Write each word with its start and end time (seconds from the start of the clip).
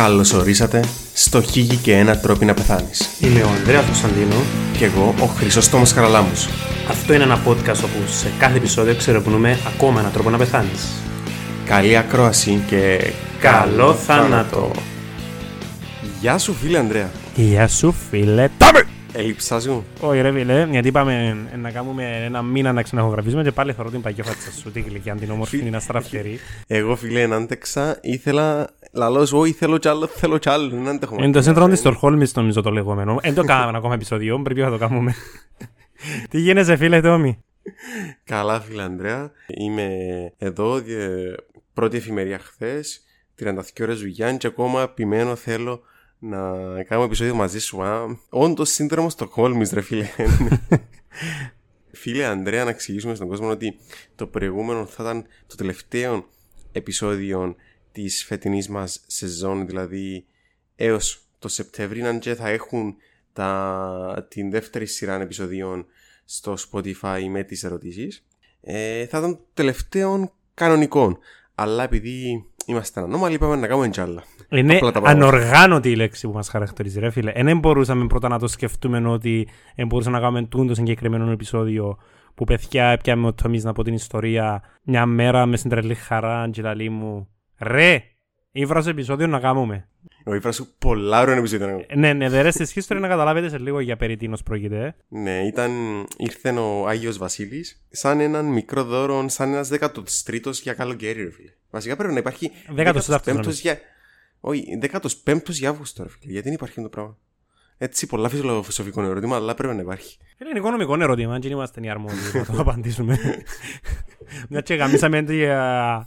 Καλώς 0.00 0.32
ορίσατε 0.32 0.84
στο 1.12 1.42
Χίγη 1.42 1.76
και 1.76 1.96
ένα 1.96 2.18
τρόπο 2.18 2.44
να 2.44 2.54
πεθάνεις. 2.54 3.08
Είμαι 3.20 3.42
ο 3.42 3.48
Ανδρέας 3.48 3.84
Κωνσταντίνο. 3.84 4.34
Και 4.78 4.84
εγώ 4.84 5.14
ο 5.20 5.24
Χρυσόστομος 5.24 5.92
Χαραλάμους. 5.92 6.48
Αυτό 6.88 7.14
είναι 7.14 7.22
ένα 7.22 7.42
podcast 7.46 7.82
όπου 7.84 8.06
σε 8.06 8.32
κάθε 8.38 8.56
επεισόδιο 8.56 8.94
ξερευνούμε 8.94 9.58
ακόμα 9.74 10.00
έναν 10.00 10.12
τρόπο 10.12 10.30
να 10.30 10.38
πεθάνεις. 10.38 10.86
Καλή 11.64 11.96
ακρόαση 11.96 12.62
και 12.66 13.12
Καλό 13.40 13.94
θάνατο. 13.94 14.70
Γεια 16.20 16.38
σου 16.38 16.54
φίλε 16.54 16.78
Ανδρέα. 16.78 17.10
Γεια 17.34 17.68
σου 17.68 17.94
φίλε. 18.10 18.48
Τάμε! 18.58 18.89
Έλειψά 19.12 19.60
σου. 19.60 19.84
Όχι 20.00 20.20
ρε 20.20 20.32
φίλε, 20.32 20.66
γιατί 20.70 20.88
είπαμε 20.88 21.36
να 21.56 21.70
κάνουμε 21.70 22.24
ένα 22.24 22.42
μήνα 22.42 22.72
να 22.72 22.82
ξαναχογραφήσουμε 22.82 23.42
και 23.42 23.52
πάλι 23.52 23.72
θεωρώ 23.72 23.90
την 23.90 24.00
παγιόφατσα 24.00 24.50
σου, 24.50 24.70
την 24.70 24.84
γλυκιά, 24.88 25.14
την 25.14 25.30
όμορφη, 25.30 25.58
την 25.58 25.76
αστραφτερή. 25.76 26.38
Εγώ 26.66 26.96
φίλε 26.96 27.20
ενάντεξα, 27.20 27.98
ήθελα, 28.02 28.70
λαλός, 28.92 29.32
όχι 29.32 29.52
θέλω 29.52 29.78
κι 29.78 29.88
άλλο, 29.88 30.06
θέλω 30.06 30.38
κι 30.38 30.48
άλλο, 30.48 30.68
δεν 30.68 30.88
αντέχομαι. 30.88 31.22
Είναι 31.22 31.32
το 31.32 31.42
σύντρομο 31.42 31.68
της 31.68 31.78
Στορχόλμης 31.78 32.34
νομίζω 32.34 32.62
το 32.62 32.70
λεγόμενο. 32.70 33.18
Δεν 33.22 33.34
το 33.34 33.44
κάναμε 33.44 33.78
ακόμα 33.78 33.94
επεισόδιο, 33.94 34.42
πρέπει 34.42 34.60
να 34.60 34.70
το 34.70 34.78
κάνουμε. 34.78 35.14
Τι 36.30 36.40
γίνεσαι 36.40 36.76
φίλε 36.76 37.00
Τόμι; 37.00 37.44
Καλά 38.24 38.60
φίλε 38.60 38.82
Ανδρέα, 38.82 39.30
είμαι 39.46 39.88
εδώ, 40.38 40.76
ε, 40.76 41.34
πρώτη 41.74 41.96
εφημερία 41.96 42.38
χθες, 42.38 43.00
32 43.40 43.52
ώρες 43.80 44.00
δουλειά 44.00 44.36
και 44.36 44.46
ακόμα 44.46 44.82
επιμένω 44.82 45.34
θέλω 45.36 45.82
να 46.20 46.38
κάνουμε 46.82 47.06
επεισόδιο 47.06 47.34
μαζί 47.34 47.58
σου. 47.58 47.82
Α. 47.82 48.18
Όντως 48.28 48.70
σύνδρομο 48.70 49.10
στο 49.10 49.26
Χόλμης 49.26 49.72
ρε 49.72 49.80
φίλε. 49.80 50.08
φίλε 51.92 52.24
Ανδρέα 52.24 52.64
να 52.64 52.70
εξηγήσουμε 52.70 53.14
στον 53.14 53.28
κόσμο 53.28 53.48
ότι 53.48 53.78
το 54.14 54.26
προηγούμενο 54.26 54.86
θα 54.86 55.02
ήταν 55.02 55.26
το 55.46 55.56
τελευταίο 55.56 56.26
επεισόδιο 56.72 57.56
της 57.92 58.24
φετινής 58.24 58.68
μας 58.68 59.04
σεζόν 59.06 59.66
δηλαδή 59.66 60.24
έως 60.76 61.24
το 61.38 61.48
Σεπτέμβρη 61.48 62.02
αν 62.02 62.18
και 62.18 62.34
θα 62.34 62.48
έχουν 62.48 62.96
τα, 63.32 64.26
την 64.30 64.50
δεύτερη 64.50 64.86
σειρά 64.86 65.20
επεισοδίων 65.20 65.86
στο 66.24 66.56
Spotify 66.70 67.26
με 67.28 67.42
τις 67.42 67.64
ερωτήσεις 67.64 68.24
ε, 68.60 69.06
θα 69.06 69.18
ήταν 69.18 69.36
το 69.36 69.46
τελευταίο 69.54 70.32
κανονικό 70.54 71.18
αλλά 71.54 71.82
επειδή 71.82 72.44
είμαστε 72.66 73.00
ανώμαλοι 73.00 73.34
είπαμε 73.34 73.56
να 73.56 73.66
κάνουμε 73.66 73.88
κι 73.88 74.00
άλλα 74.00 74.24
Είναι 74.50 74.76
Απλά 74.76 74.90
τα 74.92 75.00
πράγματα. 75.00 75.26
ανοργάνωτη 75.28 75.90
η 75.90 75.94
λέξη 75.96 76.26
που 76.26 76.32
μας 76.32 76.48
χαρακτηρίζει 76.48 77.00
ρε 77.00 77.10
φίλε. 77.10 77.30
Ε, 77.34 77.42
Δεν 77.42 77.58
μπορούσαμε 77.58 78.06
πρώτα 78.06 78.28
να 78.28 78.38
το 78.38 78.48
σκεφτούμε 78.48 79.08
ότι 79.08 79.48
δεν 79.76 79.86
μπορούσαμε 79.86 80.16
να 80.16 80.22
κάνουμε 80.22 80.46
τούτο 80.46 80.74
συγκεκριμένο 80.74 81.30
επεισόδιο 81.30 81.98
που 82.34 82.44
παιδιά 82.44 82.84
έπιαμε 82.86 83.26
ο 83.26 83.32
Τόμις 83.34 83.64
να 83.64 83.72
πω 83.72 83.82
την 83.84 83.94
ιστορία 83.94 84.62
μια 84.82 85.06
μέρα 85.06 85.46
με 85.46 85.56
στην 85.56 85.70
τρελή 85.70 85.94
χαρά 85.94 86.48
και 86.52 86.62
λαλή 86.62 86.88
μου 86.88 87.28
ρε 87.58 88.02
ήβρας 88.52 88.84
σε 88.84 88.90
επεισόδιο 88.90 89.26
να 89.26 89.40
κάνουμε. 89.40 89.84
Εγώ 90.24 90.34
είπα 90.36 90.52
σου 90.52 90.66
πολλά 90.78 91.20
ωραία 91.20 91.36
επεισόδιο 91.36 91.84
Ε, 91.88 91.96
Ναι, 91.96 92.12
ναι, 92.12 92.28
the 92.30 92.44
rest 92.46 92.60
is 92.60 92.80
history 92.80 93.00
να 93.00 93.08
καταλάβετε 93.08 93.48
σε 93.48 93.58
λίγο 93.58 93.80
για 93.80 93.96
περί 93.96 94.16
τίνος 94.16 94.42
πρόκειται. 94.42 94.84
ε. 94.84 94.94
Ναι, 95.08 95.38
ήταν, 95.46 95.70
ήρθε 96.16 96.50
ο 96.50 96.88
Άγιος 96.88 97.18
Βασίλης 97.18 97.86
σαν 97.90 98.20
έναν 98.20 98.46
μικρό 98.46 98.84
δώρο, 98.84 99.28
σαν 99.28 99.52
ένας 99.52 99.70
13ος 99.80 100.52
για 100.62 100.72
καλοκαίρι, 100.72 101.22
ρε 101.22 101.30
φίλε. 101.30 101.50
Βασικά 101.70 101.96
πρέπει 101.96 102.12
να 102.12 102.18
υπάρχει 102.18 102.50
14ος 102.76 103.00
15ος 103.24 103.50
για... 103.60 103.78
Όχι, 104.40 104.78
15ος 105.24 105.38
για 105.50 105.68
Αύγουστο, 105.68 106.02
ρε 106.02 106.08
φίλε. 106.08 106.32
Γιατί 106.32 106.44
δεν 106.46 106.52
υπάρχει 106.56 106.78
αυτό 106.78 106.82
το 106.90 106.96
πράγμα. 106.96 107.16
Έτσι, 107.78 108.06
πολλά 108.06 108.28
φιλοσοφικό 108.28 109.02
ερώτημα, 109.02 109.36
αλλά 109.36 109.54
πρέπει 109.54 109.74
να 109.74 109.80
υπάρχει. 109.80 110.18
Είναι 110.40 110.58
οικονομικό 110.58 110.94
ερώτημα, 111.00 111.34
αν 111.34 111.40
δεν 111.40 111.50
είμαστε 111.50 111.80
οι 111.82 111.88
αρμόδιοι 111.88 112.16
να 112.34 112.44
το 112.44 112.60
απαντήσουμε. 112.60 113.18
Μια 114.48 114.60
και 114.60 114.74
γαμίσαμε 114.74 115.22
τη, 115.22 115.44
α, 115.46 116.06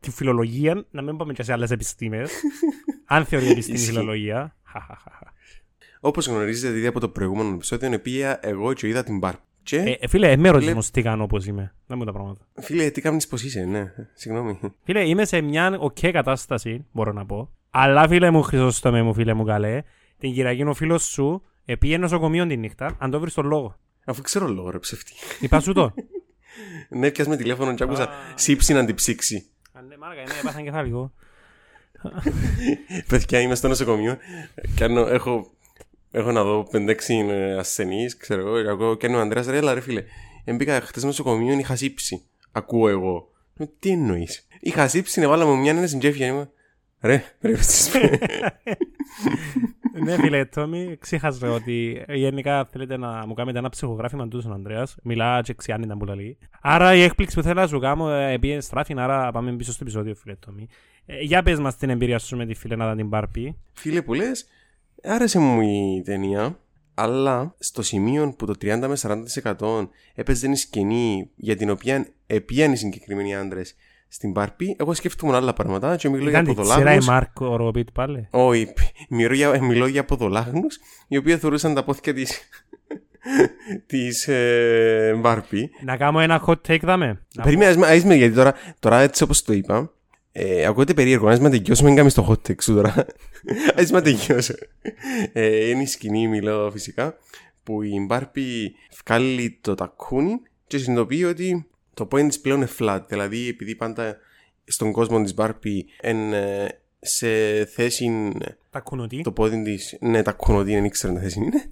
τη 0.00 0.10
φιλολογία, 0.10 0.84
να 0.90 1.02
μην 1.02 1.16
πάμε 1.16 1.32
και 1.32 1.42
σε 1.42 1.52
άλλες 1.52 1.70
επιστήμες. 1.70 2.30
αν 3.06 3.24
θεωρεί 3.24 3.46
επιστήμη 3.50 3.78
η 3.78 3.80
Ισχύει. 3.80 3.94
φιλολογία. 3.94 4.56
Όπως 6.00 6.26
γνωρίζετε 6.26 6.76
ήδη 6.76 6.86
από 6.86 7.00
το 7.00 7.08
προηγούμενο 7.08 7.54
επεισόδιο, 7.54 7.98
πήγα 8.00 8.38
εγώ 8.46 8.72
και 8.72 8.88
είδα 8.88 9.02
την 9.04 9.18
μπαρ. 9.18 9.34
Και, 9.62 9.76
Ε, 9.78 9.96
ε, 10.00 10.08
φίλε, 10.08 10.36
με 10.36 10.48
ρωτήσεις 10.48 10.58
Βλέ- 10.60 10.72
όμως 10.72 10.90
τι 10.90 11.02
κάνω 11.02 11.22
όπως 11.22 11.46
είμαι. 11.46 11.74
Να 11.86 11.96
μου 11.96 12.04
τα 12.04 12.12
πράγματα. 12.12 12.46
φίλε, 12.60 12.90
τι 12.90 13.00
κάνεις 13.00 13.26
πως 13.28 13.42
είσαι, 13.42 13.60
ναι, 13.64 13.92
συγγνώμη. 14.14 14.58
Φίλε, 14.84 15.08
είμαι 15.08 15.24
σε 15.24 15.40
μια 15.40 15.76
οκ 15.80 15.96
κατάσταση, 16.00 16.84
μπορώ 16.92 17.12
να 17.12 17.26
πω. 17.26 17.50
Αλλά 17.76 18.08
φίλε 18.08 18.30
μου, 18.30 18.42
Χρυσόστομε 18.42 19.02
μου, 19.02 19.14
φίλε 19.14 19.34
μου 19.34 19.44
καλέ, 19.44 19.82
την 20.18 20.32
Κυριακή 20.32 20.62
ο 20.62 20.74
φίλος 20.74 21.04
σου 21.04 21.42
πήγε 21.78 21.98
νοσοκομείο 21.98 22.46
τη 22.46 22.56
νύχτα, 22.56 22.96
αν 22.98 23.10
το 23.10 23.20
βρεις 23.20 23.34
τον 23.34 23.46
λόγο. 23.46 23.76
Αφού 24.04 24.22
ξέρω 24.22 24.48
λόγο, 24.48 24.70
ρε 24.70 24.78
ψεύτη. 24.78 25.12
Είπα 25.40 25.60
σου 25.60 25.72
το. 25.72 25.94
ναι, 26.88 27.08
πιάσme 27.08 27.36
τηλέφωνο 27.36 27.74
και 27.74 27.82
άκουσα 27.82 28.02
Α. 28.02 28.08
σύψη 28.34 28.72
να 28.72 28.84
την 28.84 28.94
ψήξει. 28.94 29.46
Α, 29.72 29.82
ναι, 29.82 29.96
μάρακα, 29.96 30.20
ναι, 30.22 30.38
έπαθαν 30.40 30.64
κεφάλικο. 30.64 31.12
Παιδιά, 33.08 33.40
είμαι 33.40 33.54
στο 33.54 33.68
νοσοκομείο. 33.68 34.16
Κάνω, 34.76 35.06
έχω, 35.06 35.50
έχω 36.10 36.32
να 36.32 36.42
δω 36.44 36.68
5-6 36.72 36.94
ασθενείς, 37.58 38.16
ξέρω 38.16 38.40
εγώ. 38.40 38.62
και 38.62 38.68
Ακούω 38.68 38.94
και 38.94 39.06
ο 39.06 39.20
Ανδρέας, 39.20 39.46
ρε, 39.46 39.56
έλα, 39.56 39.74
ρε 39.74 39.80
φίλε. 39.80 40.04
Εμπήκα 40.44 40.80
χτες 40.80 40.96
στο 40.98 41.06
νοσοκομείο, 41.06 41.58
είχα 41.58 41.76
σύψη. 41.76 42.22
Ακούω 42.52 42.88
εγώ. 42.88 43.28
Ε, 43.58 43.64
Τι 43.78 43.90
εννοείς; 43.90 44.46
Είχα 44.60 44.88
σύψη, 44.88 45.20
να 45.20 45.28
βάλαμε 45.28 45.54
μια 45.54 45.70
ένα 45.70 45.86
στην 45.86 45.98
τσέφια. 45.98 46.48
Είμαι, 47.04 47.12
ρε, 47.40 47.50
ρε, 47.50 47.62
στις- 47.62 47.92
ναι, 50.04 50.16
φίλε, 50.16 50.44
Τόμι, 50.44 50.96
ξέχασα 51.00 51.50
ότι 51.50 52.04
ε, 52.06 52.14
γενικά 52.14 52.64
θέλετε 52.70 52.96
να 52.96 53.26
μου 53.26 53.34
κάνετε 53.34 53.58
ένα 53.58 53.68
ψυχογράφημα 53.68 54.28
του 54.28 54.40
στον 54.40 54.52
Ανδρέας. 54.52 54.96
Μιλά 55.02 55.40
και 55.42 55.54
ξιάνει 55.54 55.84
ήταν 55.84 55.98
που 55.98 56.04
λαλεί. 56.04 56.38
Άρα 56.60 56.94
η 56.94 57.02
έκπληξη 57.02 57.36
που 57.36 57.42
θέλω 57.42 57.60
να 57.60 57.66
σου 57.66 57.78
κάνω 57.78 58.10
ε, 58.10 58.38
πήγε 58.38 58.60
στράφη, 58.60 58.94
άρα 58.96 59.30
πάμε 59.32 59.52
πίσω 59.56 59.72
στο 59.72 59.84
επεισόδιο, 59.84 60.14
φίλε 60.14 60.34
Τόμι. 60.34 60.68
Ε, 61.06 61.20
για 61.20 61.42
πες 61.42 61.58
μας 61.58 61.76
την 61.76 61.90
εμπειρία 61.90 62.18
σου 62.18 62.36
με 62.36 62.46
τη 62.46 62.54
φίλε 62.54 62.76
να 62.76 62.96
την 62.96 63.08
Μπάρπη. 63.08 63.56
Φίλε 63.72 64.02
που 64.02 64.14
λες, 64.14 64.46
άρεσε 65.02 65.38
μου 65.38 65.60
η 65.60 66.02
ταινία. 66.04 66.58
Αλλά 66.94 67.54
στο 67.58 67.82
σημείο 67.82 68.34
που 68.38 68.46
το 68.46 68.52
30 68.60 68.86
με 68.88 68.96
40% 69.58 69.88
έπαιζε 70.14 70.48
η 70.48 70.54
σκηνή 70.54 71.30
για 71.36 71.56
την 71.56 71.70
οποία 71.70 72.06
επίαν 72.26 72.72
οι 72.72 72.76
συγκεκριμένοι 72.76 73.34
άντρες 73.34 73.74
στην 74.14 74.30
Μπάρπη, 74.30 74.76
εγώ 74.78 74.94
σκέφτομαι 74.94 75.36
άλλα 75.36 75.52
πράγματα 75.52 75.96
και 75.96 76.08
μιλώ 76.08 76.30
για 76.30 76.40
Ήταν 76.40 76.44
τη 76.44 76.50
σειρά 76.50 76.64
η 76.64 76.74
ποδολάγνους. 76.74 77.06
Μάρκο 77.06 77.56
Ροπίτ 77.56 77.88
πάλι. 77.92 78.28
Όχι, 78.30 78.72
μιλώ 79.08 79.34
για, 79.34 79.62
μιλώ 79.62 79.86
για 79.86 80.04
ποδολάγνους 80.04 80.78
οι 81.08 81.16
οποίοι 81.16 81.36
θεωρούσαν 81.36 81.74
τα 81.74 81.84
πόθηκια 81.84 82.14
της, 82.14 82.40
της 83.86 84.28
ε, 84.28 85.14
Μπάρπη. 85.20 85.70
Να 85.84 85.96
κάνω 85.96 86.20
ένα 86.20 86.44
hot 86.46 86.56
take 86.68 86.80
δάμε. 86.82 87.20
Να- 87.34 87.42
Περίμενα, 87.42 87.70
ας 87.70 87.76
με- 87.76 87.86
ας 87.86 88.04
με, 88.04 88.14
γιατί 88.14 88.34
τώρα, 88.34 88.54
τώρα 88.78 89.00
έτσι 89.00 89.22
όπως 89.22 89.42
το 89.42 89.52
είπα, 89.52 89.92
ε, 90.32 90.64
ακούγεται 90.66 90.94
περίεργο, 90.94 91.28
ας 91.28 91.40
με 91.40 91.50
τελειώσουμε, 91.50 91.88
μην 91.88 91.96
κάνεις 91.98 92.14
το 92.14 92.26
hot 92.28 92.48
take 92.50 92.62
σου 92.62 92.74
τώρα. 92.74 92.94
Ας 93.78 93.90
με 93.90 94.00
τελειώσω. 94.02 94.54
Ε, 95.32 95.68
είναι 95.68 95.82
η 95.82 95.86
σκηνή, 95.86 96.28
μιλώ 96.28 96.70
φυσικά, 96.72 97.14
που 97.62 97.82
η 97.82 98.04
Μπάρπη 98.06 98.74
βγάλει 99.04 99.58
το 99.60 99.74
τακούνι 99.74 100.40
και 100.66 100.78
συνειδητοποιεί 100.78 101.24
ότι 101.28 101.66
το 101.94 102.08
point 102.10 102.26
της 102.28 102.40
πλέον 102.40 102.58
είναι 102.58 102.70
flat. 102.78 103.00
Δηλαδή, 103.08 103.48
επειδή 103.48 103.74
πάντα 103.74 104.16
στον 104.64 104.92
κόσμο 104.92 105.22
της 105.22 105.34
Μπάρπη 105.34 105.86
είναι 106.02 106.68
σε 107.00 107.64
θέση 107.64 108.32
Τα 108.70 108.80
κουνωτή. 108.80 109.20
το 109.22 109.32
πόδι 109.32 109.62
της, 109.62 109.96
ναι, 110.00 110.22
τα 110.22 110.32
κουνωτή 110.32 110.72
δεν 110.72 110.84
ήξερα 110.84 111.12
τι 111.12 111.20
θέση 111.20 111.38
είναι. 111.38 111.70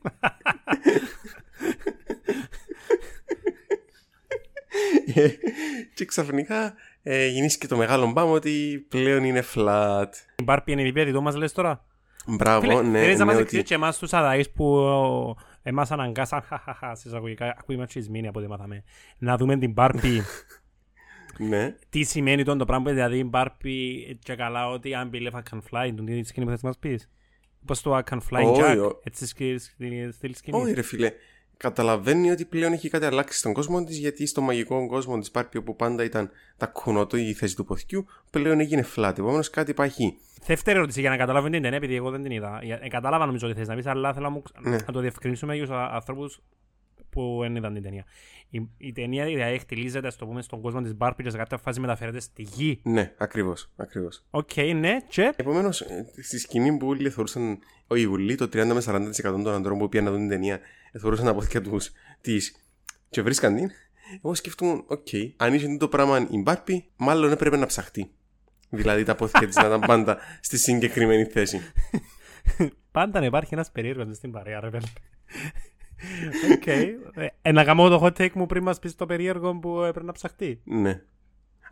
Ε, 5.14 5.28
και 5.94 6.04
ξαφνικά 6.04 6.74
ε, 7.02 7.26
γεννήθηκε 7.26 7.66
το 7.66 7.76
μεγάλο 7.76 8.10
μπάμ 8.10 8.30
ότι 8.30 8.86
πλέον 8.88 9.24
είναι 9.24 9.44
flat. 9.54 10.08
Η 10.36 10.42
Μπάρπη 10.42 10.72
είναι 10.72 10.80
επίπεδη, 10.80 11.12
το 11.12 11.20
μας 11.20 11.34
λες 11.34 11.52
τώρα; 11.52 11.84
Μπράβο, 12.26 12.60
Φίλε, 12.60 12.82
ναι, 12.82 12.98
θέλεις 12.98 13.18
να 13.18 13.24
ναι, 13.24 13.24
μας 13.24 13.34
ότι... 13.34 13.42
εξηγήσεις 13.42 13.68
και 13.68 13.74
εμάς 13.74 13.98
τους 13.98 14.12
αδαείς 14.12 14.50
που 14.50 14.74
ο, 14.74 15.36
εμάς 15.62 15.90
αναγκάσαν 15.90 16.42
χαχαχα 16.42 16.94
στις 16.94 17.12
αγωγικά, 17.12 17.54
ακούει 17.58 17.76
ματσισμένοι 17.76 18.26
από 18.28 18.38
ό,τι 18.38 18.48
μάθαμε, 18.48 18.82
να 19.18 19.36
δούμε 19.36 19.58
την 19.58 19.72
Μπάρπη 19.72 20.22
ναι. 21.48 21.74
τι 21.88 22.02
σημαίνει 22.02 22.44
τον 22.44 22.58
το 22.58 22.64
πράγμα, 22.64 22.90
δηλαδή 22.92 23.18
η 23.18 23.24
Μπάρπη 23.28 24.18
και 24.22 24.34
καλά 24.34 24.68
ότι 24.68 24.94
αν 24.94 25.10
believe 25.12 25.30
I 25.32 25.40
can 25.50 25.58
fly, 25.70 25.92
τον 25.96 26.04
τι 26.06 26.22
σκηνής 26.24 26.48
που 26.48 26.50
θες 26.50 26.62
να 26.62 26.68
μας 26.68 26.78
πεις; 26.78 27.10
Πώς 27.66 27.82
το 27.82 27.96
I 27.96 28.02
can 28.10 28.18
fly 28.30 28.44
Όχι, 28.44 28.60
Jack, 28.64 28.90
ο- 28.90 29.00
έτσι 29.04 29.26
σκη- 29.26 29.58
σκηνή- 29.60 30.12
στυλ 30.12 30.34
σκηνής. 30.34 30.62
Όχι 30.62 30.72
ρε 30.72 30.82
φίλε, 30.82 31.12
καταλαβαίνει 31.62 32.30
ότι 32.30 32.44
πλέον 32.44 32.72
έχει 32.72 32.88
κάτι 32.88 33.04
αλλάξει 33.04 33.38
στον 33.38 33.52
κόσμο 33.52 33.84
της 33.84 33.98
γιατί 33.98 34.26
στο 34.26 34.40
μαγικό 34.40 34.86
κόσμο 34.86 35.18
της 35.18 35.30
Μπάρπη 35.30 35.58
όπου 35.58 35.76
πάντα 35.76 36.04
ήταν 36.04 36.30
τα 36.56 36.66
κουνότο 36.66 37.16
η 37.16 37.32
θέση 37.32 37.56
του 37.56 37.64
ποθκιού 37.64 38.06
πλέον 38.30 38.60
έγινε 38.60 38.86
flat. 38.96 39.12
Επομένως 39.18 39.50
κάτι 39.50 39.70
υπάρχει. 39.70 40.16
Δεύτερη 40.46 40.76
ερώτηση 40.78 41.00
για 41.00 41.10
να 41.10 41.16
καταλάβω 41.16 41.48
την 41.48 41.62
ταινία, 41.62 41.76
επειδή 41.76 41.94
εγώ 41.94 42.10
δεν 42.10 42.22
την 42.22 42.32
είδα. 42.32 42.60
Για- 42.62 42.78
Ε, 42.82 42.88
κατάλαβα 42.88 43.26
νομίζω 43.26 43.46
ότι 43.46 43.56
θες 43.56 43.68
να 43.68 43.74
πεις, 43.74 43.86
αλλά 43.86 44.12
θέλω 44.12 44.24
να, 44.24 44.30
μου- 44.30 44.42
Ναι. 44.60 44.76
να 44.86 44.92
το 44.92 45.00
διευκρινίσουμε 45.00 45.54
για 45.56 45.64
τους 45.66 45.74
α- 45.74 45.90
ανθρώπους 45.94 46.40
που 47.12 47.38
δεν 47.40 47.56
είδαν 47.56 47.74
την 47.74 47.82
ταινία. 47.82 48.04
Η, 48.48 48.68
η 48.76 48.92
ταινία 48.92 49.24
δηλαδή 49.24 49.58
εκτυλίσσεται 49.58 50.10
στο 50.10 50.26
πούμε, 50.26 50.42
στον 50.42 50.60
κόσμο 50.60 50.80
της 50.80 50.94
Barbie 50.96 51.22
και 51.22 51.30
σε 51.30 51.36
κάποια 51.36 51.58
φάση 51.58 51.80
μεταφέρεται 51.80 52.20
στη 52.20 52.42
γη. 52.42 52.80
Ναι, 52.82 53.12
ακριβώς, 53.18 53.70
ακριβώς. 53.76 54.24
Οκ, 54.30 54.56
ναι, 54.74 54.96
και; 55.08 55.32
Επομένως, 55.36 55.84
στη 56.22 56.38
σκηνή 56.38 56.76
που 56.76 56.86
όλοι 56.86 57.10
θεωρούσαν. 57.10 57.58
Όχι 57.86 58.04
ούλλοι, 58.04 58.34
το 58.34 58.44
30 58.44 58.48
με 58.50 58.82
40% 58.86 59.22
των 59.22 59.48
ανθρώπων 59.48 59.78
που 59.78 59.88
πήγαν 59.88 60.06
να 60.06 60.10
δουν 60.12 60.20
την 60.20 60.28
ταινία 60.28 60.60
θεωρούσαν 61.00 61.26
τα 61.26 61.34
πόθκια 61.34 61.62
τους 61.62 61.92
της. 62.20 62.66
και 63.10 63.22
βρίσκαν 63.22 63.54
την. 63.56 63.70
Εγώ 64.22 64.34
σκέφτομαι, 64.34 64.82
οκ, 64.86 65.08
αν 65.36 65.54
είσαι 65.54 65.76
το 65.76 65.88
πράγμα 65.88 66.26
η 66.30 66.38
Μπάρπη, 66.38 66.84
μάλλον 66.96 67.32
έπρεπε 67.32 67.56
να 67.56 67.66
ψαχτεί. 67.66 68.10
Δηλαδή 68.68 69.04
τα 69.04 69.14
πόθηκια 69.14 69.46
της 69.46 69.56
να 69.56 69.66
ήταν 69.66 69.80
πάντα 69.80 70.18
στη 70.40 70.58
συγκεκριμένη 70.58 71.24
θέση. 71.24 71.60
Πάντα 72.92 73.20
να 73.20 73.26
υπάρχει 73.26 73.54
ένας 73.54 73.70
περίεργος 73.70 74.06
μες 74.06 74.16
στην 74.16 74.30
παρέα, 74.30 74.60
ρε 74.60 74.70
παιδί. 76.40 76.52
Οκ. 76.52 76.66
Ε, 77.42 77.52
να 77.52 77.64
κάνω 77.64 77.88
το 77.88 78.00
hot 78.04 78.20
take 78.22 78.32
μου 78.32 78.46
πριν 78.46 78.62
μας 78.62 78.78
πεις 78.78 78.94
το 78.94 79.06
περίεργο 79.06 79.54
που 79.58 79.80
έπρεπε 79.80 80.06
να 80.06 80.12
ψαχτεί. 80.12 80.60
Ναι. 80.64 81.00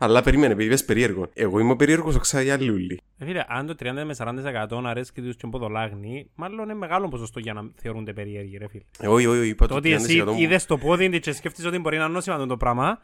Αλλά 0.03 0.21
περίμενε, 0.21 0.53
επειδή 0.53 0.67
είπες 0.67 0.85
περίεργο. 0.85 1.29
Εγώ 1.33 1.59
είμαι 1.59 1.71
ο 1.71 1.75
περίεργος, 1.75 2.15
ο 2.15 2.19
ξαγιά 2.19 2.61
λούλη. 2.61 2.99
Ε, 3.17 3.25
Φίλε, 3.25 3.43
αν 3.47 3.65
το 3.65 3.75
30 3.79 3.85
με 4.05 4.15
40% 4.17 4.81
αρέσει 4.85 5.13
τους 5.13 5.35
και 5.35 5.47
ποδολάγνη, 5.47 6.29
μάλλον 6.35 6.63
είναι 6.63 6.73
μεγάλο 6.73 7.07
ποσοστό 7.07 7.39
για 7.39 7.53
να 7.53 7.61
θεωρούνται 7.75 8.13
περίεργοι, 8.13 8.57
ρε 8.57 8.67
φίλε. 8.67 8.83
Ε, 8.99 9.07
Όχι, 9.07 9.25
όχι, 9.25 9.39
όχι, 9.39 9.49
είπα 9.49 9.65
Το 9.65 9.71
το 9.71 9.77
ότι 9.77 9.91
εσύ 9.91 10.23
30% 10.25 10.31
μου. 10.31 10.39
είδες 10.41 10.65
το 10.65 10.77
πόδι 10.77 11.09
της 11.09 11.19
και 11.19 11.31
σκέφτεσαι 11.31 11.67
ότι 11.67 11.77
μπορεί 11.79 11.97
να 11.97 12.03
είναι 12.03 12.13
νόσημα 12.13 12.45
το 12.45 12.57
πράγμα, 12.57 12.99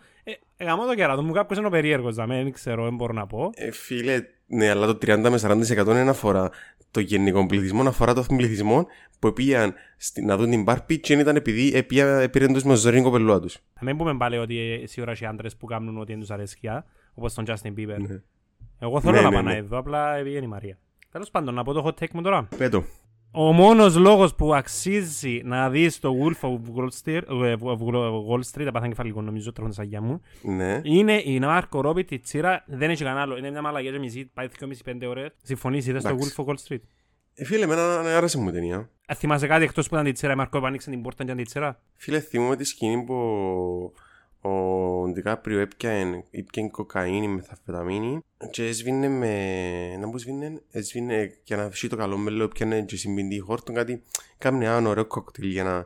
ε, 0.57 0.63
γαμώ 0.65 0.85
το 0.85 0.95
κεράτο 0.95 1.23
μου, 1.23 1.31
κάποιος 1.33 1.57
είναι 1.57 1.67
ο 1.67 1.69
περίεργος, 1.69 2.15
δαμέ, 2.15 2.43
δεν 2.43 2.51
ξέρω, 2.51 2.83
δεν 2.83 2.95
μπορώ 2.95 3.13
να 3.13 3.27
πω. 3.27 3.49
Ε, 3.55 3.71
φίλε, 3.71 4.21
ναι, 4.47 4.69
αλλά 4.69 4.85
το 4.85 4.97
30 5.01 5.29
με 5.29 5.37
40% 5.41 5.85
δεν 5.85 6.09
αφορά 6.09 6.49
το 6.91 6.99
γενικό 6.99 7.45
πληθυσμό, 7.45 7.81
αφορά 7.87 8.13
το 8.13 8.23
πληθυσμό 8.37 8.87
που 9.19 9.33
πήγαν 9.33 9.73
στη- 9.97 10.21
να 10.25 10.37
δουν 10.37 10.49
την 10.49 10.63
Barbie 10.67 10.99
και 10.99 11.13
δεν 11.13 11.19
ήταν 11.19 11.35
επειδή 11.35 11.71
επία- 11.75 12.19
επήραν 12.19 12.53
τους 12.53 12.63
με 12.63 12.75
ζωήν 12.75 13.03
κοπελούα 13.03 13.39
τους. 13.39 13.57
Να 13.79 13.85
μην 13.87 13.97
πούμε 13.97 14.17
πάλι 14.17 14.37
ότι 14.37 14.59
ε, 14.59 14.87
σίγουρα 14.87 15.13
οι 15.21 15.25
άντρες 15.25 15.55
που 15.55 15.65
κάνουν 15.65 15.97
ό,τι 15.97 16.11
είναι 16.11 16.21
τους 16.21 16.29
αρέσκεια, 16.31 16.85
όπως 17.13 17.33
τον 17.33 17.45
Justin 17.47 17.67
Bieber. 17.77 17.97
Ναι. 18.07 18.21
Εγώ 18.79 19.01
θέλω 19.01 19.15
Ναι, 19.15 19.21
να 19.21 19.27
ναι, 19.29 19.33
πάω 19.33 19.43
ναι. 19.43 19.51
να 19.51 19.55
εδώ, 19.57 19.77
απλά 19.77 20.21
πήγαινε 20.23 20.45
η 20.45 20.49
Μαρία. 20.49 20.77
Τέλος 21.11 21.31
πάντων, 21.31 21.53
να 21.53 21.63
πω 21.63 21.73
το 21.73 21.83
hot 21.85 22.03
take 22.03 22.11
μου 22.13 22.21
τώρα. 22.21 22.47
Πέτω. 22.57 22.83
Ο 23.31 23.51
μόνος 23.53 23.95
λόγος 23.95 24.35
που 24.35 24.53
αξίζει 24.55 25.41
να 25.43 25.69
δεις 25.69 25.99
το 25.99 26.13
Wolf 26.23 26.49
of 26.49 26.51
Wall 26.75 26.87
Street, 27.03 27.21
ε, 27.45 27.53
of 27.61 27.77
Wall 28.29 28.39
Street, 28.51 28.63
τα 28.65 28.71
πάθαν 28.71 28.89
κεφαλικό 28.89 29.21
νομίζω, 29.21 29.51
τρέχουν 29.51 29.71
τα 29.71 29.75
σαγιά 29.81 30.01
μου, 30.01 30.21
Ναι. 30.41 30.81
είναι 30.83 31.21
η 31.25 31.39
Μάρκο 31.39 31.81
Ρόμπι 31.81 32.03
τη 32.03 32.19
τσίρα, 32.19 32.63
δεν 32.67 32.89
έχει 32.89 33.03
κανένα 33.03 33.21
άλλο. 33.21 33.37
Είναι 33.37 33.51
μια 33.51 33.61
μαλαγιά 33.61 33.91
και 33.91 33.99
μισή, 33.99 34.31
πάει 34.33 34.47
2,5-5 34.47 35.07
ώρες. 35.07 35.31
Συμφωνείς, 35.43 35.87
είδες 35.87 36.03
το 36.03 36.09
Εντάξει. 36.09 36.33
Wolf 36.37 36.43
of 36.43 36.47
Wall 36.47 36.55
Street; 36.67 36.81
Ε, 37.33 37.45
φίλε, 37.45 37.63
εμένα 37.63 38.01
ναι, 38.01 38.09
άρεσε 38.09 38.37
μου 38.37 38.47
η 38.49 38.51
ταινία. 38.51 38.89
Ε, 39.07 39.13
θυμάσαι 39.13 39.47
κάτι 39.47 39.63
εκτός 39.63 39.87
που 39.87 39.93
ήταν 39.93 40.05
τη 40.05 40.11
τσίρα, 40.11 40.33
η 40.33 40.35
Μάρκο 40.35 40.61
άνοιξε 40.65 40.89
την 40.89 41.01
πόρτα 41.01 41.17
και 41.23 41.31
ήταν 41.31 41.37
τη 41.43 41.43
τσίρα; 41.49 41.79
Φίλε, 41.95 42.19
θυμούμαι 42.19 42.55
τη 42.55 42.63
σκηνή 42.63 43.03
που 43.03 43.13
ο 44.47 45.07
Ντικάπριο 45.07 45.59
έπιανε, 45.59 46.23
έπιανε 46.31 46.69
κοκαίνη, 46.69 47.27
μεθαφεταμίνη 47.27 48.19
και 48.49 48.65
έσβηνε 48.65 49.07
με... 49.07 49.97
Να 49.99 50.07
μου 50.07 50.17
σβήνε, 50.17 50.61
έσβηνε 50.71 51.33
για 51.43 51.57
να 51.57 51.69
φύγει 51.69 51.87
το 51.87 51.95
καλό 51.95 52.17
μέλο, 52.17 52.43
έπιανε 52.43 52.81
και 52.81 52.95
συμπιντή 52.95 53.39
χόρτον 53.39 53.75
κάτι, 53.75 54.03
κάμνε 54.37 54.65
ένα 54.65 54.89
ωραίο 54.89 55.05
κοκτήλ 55.05 55.49
για 55.49 55.63
να... 55.63 55.85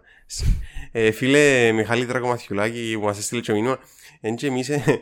Ε, 0.92 1.12
φίλε, 1.12 1.72
Μιχάλη 1.72 2.06
Τρακομαθιουλάκη 2.06 2.96
που 3.00 3.06
μας 3.06 3.18
έστειλε 3.18 3.42
και 3.42 3.54
μήνυμα, 3.54 3.80
εν 4.22 4.36
και 4.36 4.48
εμείς... 4.48 4.70
ε, 4.70 4.84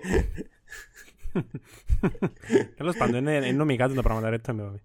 Τέλος 2.78 2.98
πάντων, 2.98 3.16
είναι, 3.16 3.36
είναι 3.36 3.52
νομικά 3.52 3.88
του 3.88 3.94
τα 3.94 4.02
πράγματα, 4.02 4.30
ρε, 4.30 4.38
το 4.38 4.54
με 4.54 4.64
βέβαιο. 4.64 4.80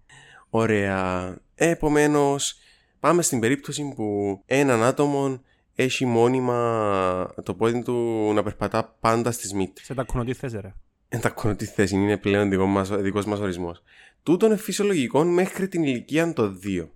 Ωραία. 0.49 1.37
Επομένως, 1.55 2.57
πάμε 2.99 3.21
στην 3.21 3.39
περίπτωση 3.39 3.93
που 3.95 4.41
έναν 4.45 4.83
άτομο 4.83 5.41
έχει 5.75 6.05
μόνιμα 6.05 7.33
το 7.43 7.53
πόδι 7.53 7.83
του 7.83 8.31
να 8.33 8.43
περπατά 8.43 8.95
πάντα 8.99 9.31
στις 9.31 9.53
μύτες. 9.53 9.85
Σε 9.85 9.93
τα 9.93 10.03
κουνωτή 10.03 10.33
θέση, 10.33 10.59
ρε. 10.61 10.73
Δεν 11.09 11.21
τα 11.21 11.29
κάνω 11.29 11.55
τι 11.55 11.65
θέση, 11.65 11.95
είναι 11.95 12.17
πλέον 12.17 12.49
δικό 12.49 12.65
μας, 12.65 12.89
δικός 12.89 13.25
μας 13.25 13.39
ορισμός. 13.39 13.83
Τούτον 14.23 14.49
είναι 14.49 14.57
φυσιολογικό 14.59 15.23
μέχρι 15.23 15.67
την 15.67 15.83
ηλικία 15.83 16.33
των 16.33 16.59
2. 16.63 16.87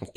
Οκ. 0.00 0.14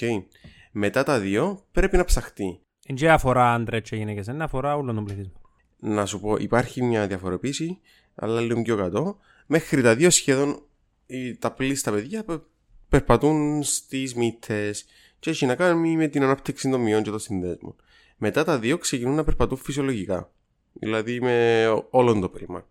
Μετά 0.72 1.04
τα 1.04 1.20
2 1.24 1.58
πρέπει 1.72 1.98
να 1.98 2.04
ψαχτεί. 2.06 2.60
Εν 2.86 2.96
και 2.96 3.12
αφορά 3.12 3.54
άντρες 3.54 3.82
και 3.90 3.96
γυναίκες, 3.96 4.26
δεν 4.26 4.42
αφορά 4.42 4.76
όλον 4.76 4.96
τον 4.96 5.04
πληθυσμό. 5.04 5.42
Να 5.80 6.06
σου 6.06 6.20
πω, 6.20 6.36
υπάρχει 6.36 6.84
μια 6.84 7.08
διαφοροποίηση, 7.08 7.80
αλλά 8.16 8.42
λίγο 8.42 8.62
πιο 8.62 8.76
κάτω. 8.78 9.18
Μέχρι 9.48 9.82
τα 9.82 9.96
2 9.96 10.10
σχεδόν 10.10 10.62
οι- 11.06 11.36
τα 11.36 11.52
πλείστα 11.52 11.92
παιδιά 11.92 12.24
πε- 12.24 12.42
περπατούν 12.90 13.64
στις 13.64 14.16
μύτες 14.16 14.86
και 15.20 15.30
έχει 15.30 15.46
να 15.46 15.56
κάνει 15.56 15.96
με 15.96 16.08
την 16.08 16.24
ανάπτυξη 16.24 16.70
των 16.70 16.82
μυών 16.82 17.04
και 17.04 17.10
των 17.10 17.20
συνδέσμων. 17.20 17.76
Μετά 18.18 18.44
τα 18.44 18.60
2 18.64 18.78
ξεκινούν 18.80 19.16
να 19.16 19.24
περπατούν 19.24 19.58
φυσιολογικά. 19.58 20.32
Δηλαδή 20.74 21.22
με 21.22 21.68
όλον 21.90 22.22
το 22.22 22.30
πέλμα. 22.30 22.68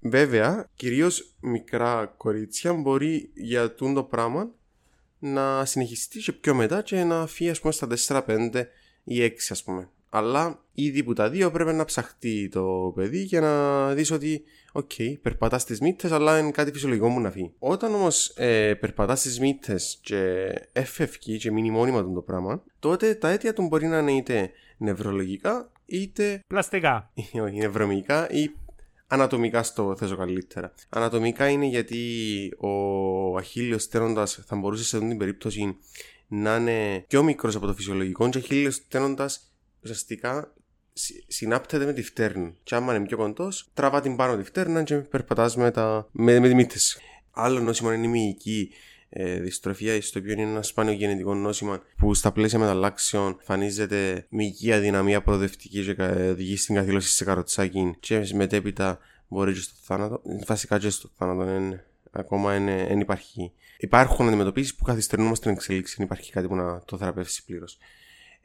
Βέβαια, 0.00 0.70
κυρίως 0.74 1.34
μικρά 1.40 2.14
κορίτσια 2.16 2.72
μπορεί 2.72 3.30
για 3.34 3.74
τούντο 3.74 4.02
πράγμα 4.02 4.50
να 5.18 5.64
συνεχιστεί 5.64 6.18
και 6.18 6.32
πιο 6.32 6.54
μετά 6.54 6.82
και 6.82 7.04
να 7.04 7.26
φύγει 7.26 7.50
ας 7.50 7.60
πούμε 7.60 7.72
στα 7.72 7.86
4, 7.86 8.22
5 8.26 8.64
ή 9.04 9.20
6 9.20 9.30
ας 9.48 9.62
πούμε. 9.62 9.88
Αλλά 10.16 10.64
ήδη 10.72 11.02
που 11.02 11.12
τα 11.12 11.30
δύο 11.30 11.50
πρέπει 11.50 11.72
να 11.72 11.84
ψαχτεί 11.84 12.48
το 12.48 12.92
παιδί 12.94 13.22
για 13.22 13.40
να 13.40 13.88
δεις 13.94 14.10
ότι 14.10 14.42
οκ, 14.72 14.90
περπατάς 15.22 15.62
στις 15.62 15.80
μύτες 15.80 16.12
αλλά 16.12 16.38
είναι 16.38 16.50
κάτι 16.50 16.72
φυσιολογικό 16.72 17.08
μου 17.08 17.20
να 17.20 17.30
φύγει. 17.30 17.52
Όταν 17.58 17.94
όμως 17.94 18.28
ε, 18.36 18.74
περπατάς 18.74 19.18
στις 19.18 19.40
μύτες 19.40 19.98
και 20.02 20.52
εν 20.72 20.87
φεύκει 20.87 21.38
και 21.38 21.50
μείνει 21.50 21.70
μόνιμα 21.70 22.02
τούτο 22.02 22.12
το 22.12 22.20
πράγμα, 22.20 22.62
τότε 22.78 23.14
τα 23.14 23.28
αίτια 23.28 23.52
του 23.52 23.66
μπορεί 23.66 23.86
να 23.86 23.98
είναι 23.98 24.12
είτε 24.12 24.50
νευρολογικά 24.76 25.72
είτε 25.86 26.40
Πλαστικά. 26.46 27.12
όχι, 27.44 27.56
νευρομικά 27.56 28.30
ή 28.30 28.50
ανατομικά 29.06 29.62
στο 29.62 29.96
θέσω 29.96 30.16
καλύτερα. 30.16 30.72
Ανατομικά 30.88 31.48
είναι 31.48 31.66
γιατί 31.66 32.02
ο 32.58 33.36
αχίλιος 33.36 33.82
στένοντας 33.82 34.44
θα 34.46 34.56
μπορούσε 34.56 34.84
σε 34.84 34.96
αυτή 34.96 35.08
την 35.08 35.18
περίπτωση 35.18 35.76
να 36.28 36.56
είναι 36.56 37.04
πιο 37.08 37.22
μικρός 37.22 37.56
από 37.56 37.66
το 37.66 37.74
φυσιολογικό 37.74 38.28
και 38.28 38.38
ο 38.38 38.40
αχίλιος 38.44 38.74
στένοντας 38.74 39.48
ουσιαστικά 39.84 40.52
συ- 40.92 41.24
συνάπτεται 41.26 41.84
με 41.84 41.92
τη 41.92 42.02
φτέρνη. 42.02 42.54
Και 42.62 42.74
άμα 42.74 42.94
είναι 42.94 43.06
πιο 43.06 43.16
κοντός, 43.16 43.68
τραβά 43.74 44.00
την 44.00 44.16
πάνω 44.16 44.36
τη 44.36 44.42
φτέρνα 44.42 44.82
και 44.82 44.96
περπατάς 44.96 45.56
με, 45.56 45.70
τα, 45.70 46.08
με, 46.12 46.38
με 46.38 46.48
τη 46.48 46.54
μύτες. 46.54 46.98
Άλλο 47.30 47.60
νόσημα 47.60 47.94
είναι 47.94 48.06
η 48.06 48.10
μυϊκή 48.10 48.70
ε, 49.08 49.40
δυστροφία, 49.40 50.02
στο 50.02 50.18
οποίο 50.18 50.32
είναι 50.32 50.42
ένα 50.42 50.62
σπάνιο 50.62 50.92
γενετικό 50.92 51.34
νόσημα 51.34 51.82
που 51.96 52.14
στα 52.14 52.32
πλαίσια 52.32 52.58
μεταλλάξεων 52.58 53.36
εμφανίζεται 53.40 54.26
μυϊκή 54.28 54.72
αδυναμία 54.72 55.22
προοδευτική 55.22 55.84
και 55.84 55.94
κα- 55.94 56.30
οδηγεί 56.30 56.56
στην 56.56 56.74
καθήλωση 56.74 57.08
σε 57.12 57.24
καροτσάκι 57.24 57.96
και 58.00 58.28
μετέπειτα 58.34 58.98
μπορεί 59.28 59.52
και 59.52 59.60
στο 59.60 59.74
θάνατο. 59.82 60.22
Βασικά 60.46 60.78
και 60.78 60.88
στο 60.90 61.10
θάνατο 61.16 61.50
είναι, 61.50 61.84
ακόμα 62.10 62.50
δεν 62.58 63.00
υπάρχει. 63.00 63.52
Υπάρχουν 63.78 64.26
αντιμετωπίσεις 64.28 64.74
που 64.74 64.84
καθυστερούν 64.84 65.26
όμως 65.26 65.40
την 65.40 65.50
εξέλιξη, 65.50 65.94
δεν 65.96 66.06
υπάρχει 66.06 66.32
κάτι 66.32 66.46
που 66.46 66.54
να 66.54 66.82
το 66.84 66.96
θεραπεύσει 66.96 67.44
πλήρως. 67.44 67.78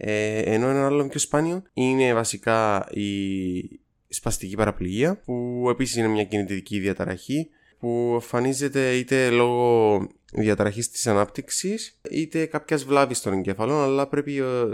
Ε, 0.02 0.40
ενώ 0.40 0.68
ένα 0.68 0.86
άλλο 0.86 1.08
πιο 1.08 1.20
σπάνιο 1.20 1.62
είναι 1.74 2.14
βασικά 2.14 2.88
η 2.92 3.80
σπαστική 4.08 4.56
παραπληγία 4.56 5.22
που 5.26 5.68
επίσης 5.70 5.96
είναι 5.96 6.08
μια 6.08 6.24
κινητική 6.24 6.80
διαταραχή 6.80 7.50
που 7.80 8.10
εμφανίζεται 8.14 8.96
είτε 8.96 9.30
λόγω 9.30 10.08
διαταραχής 10.34 10.90
της 10.90 11.08
ανάπτυξης 11.08 12.00
είτε 12.10 12.46
κάποιας 12.46 12.84
βλάβης 12.84 13.18
στον 13.18 13.34
εγκέφαλο 13.34 13.82
αλλά 13.82 14.08
πρέπει 14.08 14.40
ο, 14.40 14.74